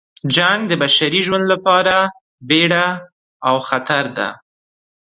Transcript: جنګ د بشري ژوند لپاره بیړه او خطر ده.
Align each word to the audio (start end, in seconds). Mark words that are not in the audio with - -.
جنګ 0.35 0.59
د 0.67 0.71
بشري 0.81 1.19
ژوند 1.27 1.45
لپاره 1.53 1.95
بیړه 2.47 2.87
او 3.47 3.55
خطر 3.67 4.05
ده. 4.17 4.29